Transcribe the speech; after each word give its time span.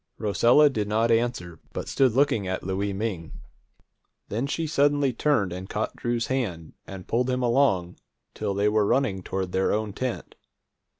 Rosella 0.17 0.67
did 0.67 0.87
not 0.87 1.11
answer, 1.11 1.59
but 1.73 1.87
stood 1.87 2.13
looking 2.13 2.47
at 2.47 2.63
Louie 2.63 2.91
Ming. 2.91 3.33
Then 4.29 4.47
she 4.47 4.65
suddenly 4.65 5.13
turned 5.13 5.53
and 5.53 5.69
caught 5.69 5.95
Drew's 5.95 6.25
hand, 6.25 6.73
and 6.87 7.07
pulled 7.07 7.29
him 7.29 7.43
along 7.43 7.97
till 8.33 8.55
they 8.55 8.67
were 8.67 8.87
running 8.87 9.21
toward 9.21 9.51
their 9.51 9.71
own 9.71 9.93
tent. 9.93 10.33